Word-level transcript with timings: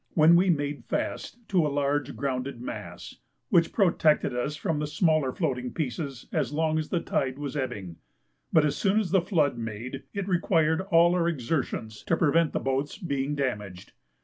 when 0.15 0.35
we 0.35 0.49
made 0.49 0.83
fast 0.85 1.47
to 1.47 1.63
a 1.63 1.69
large 1.69 2.15
grounded 2.15 2.59
mass, 2.59 3.17
which 3.49 3.71
protected 3.71 4.35
us 4.35 4.55
from 4.55 4.79
the 4.79 4.87
smaller 4.87 5.31
floating 5.31 5.71
pieces 5.71 6.27
as 6.31 6.51
long 6.51 6.79
as 6.79 6.89
the 6.89 6.99
tide 6.99 7.37
was 7.37 7.55
ebbing; 7.55 7.97
but 8.51 8.65
as 8.65 8.75
soon 8.75 8.99
as 8.99 9.11
the 9.11 9.21
flood 9.21 9.59
made, 9.59 10.01
it 10.11 10.27
required 10.27 10.81
all 10.81 11.13
our 11.13 11.27
exertions 11.27 12.01
to 12.01 12.17
prevent 12.17 12.51
the 12.51 12.59
boats 12.59 12.97
being 12.97 13.35
damaged. 13.35 13.93